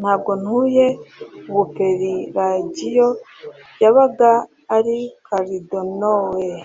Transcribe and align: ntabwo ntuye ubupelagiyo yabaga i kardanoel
ntabwo 0.00 0.30
ntuye 0.42 0.86
ubupelagiyo 1.50 3.08
yabaga 3.82 4.32
i 5.02 5.02
kardanoel 5.26 6.58